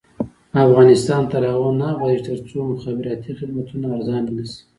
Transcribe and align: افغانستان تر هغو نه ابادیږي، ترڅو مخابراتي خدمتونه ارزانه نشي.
افغانستان 0.65 1.21
تر 1.31 1.41
هغو 1.51 1.69
نه 1.81 1.87
ابادیږي، 1.95 2.25
ترڅو 2.27 2.57
مخابراتي 2.73 3.31
خدمتونه 3.39 3.85
ارزانه 3.95 4.31
نشي. 4.37 4.59